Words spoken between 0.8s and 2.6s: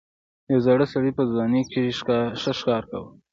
سړي په ځوانۍ کې ښه